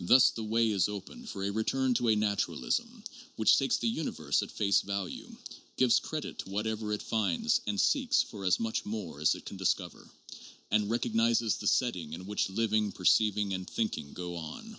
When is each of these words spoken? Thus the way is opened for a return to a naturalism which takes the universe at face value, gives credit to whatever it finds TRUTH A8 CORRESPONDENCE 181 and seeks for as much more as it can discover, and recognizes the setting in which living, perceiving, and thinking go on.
Thus 0.00 0.30
the 0.30 0.42
way 0.42 0.68
is 0.72 0.88
opened 0.88 1.28
for 1.28 1.44
a 1.44 1.52
return 1.52 1.94
to 1.94 2.08
a 2.08 2.16
naturalism 2.16 3.04
which 3.36 3.56
takes 3.56 3.76
the 3.76 3.86
universe 3.86 4.42
at 4.42 4.50
face 4.50 4.80
value, 4.80 5.36
gives 5.76 6.00
credit 6.00 6.40
to 6.40 6.50
whatever 6.50 6.92
it 6.92 7.00
finds 7.00 7.60
TRUTH 7.60 7.62
A8 7.62 7.62
CORRESPONDENCE 7.62 7.62
181 7.62 7.72
and 7.78 7.80
seeks 7.80 8.22
for 8.24 8.44
as 8.44 8.58
much 8.58 8.84
more 8.84 9.20
as 9.20 9.36
it 9.36 9.44
can 9.46 9.56
discover, 9.56 10.10
and 10.72 10.90
recognizes 10.90 11.58
the 11.58 11.68
setting 11.68 12.12
in 12.12 12.26
which 12.26 12.50
living, 12.50 12.90
perceiving, 12.90 13.54
and 13.54 13.70
thinking 13.70 14.12
go 14.14 14.34
on. 14.34 14.78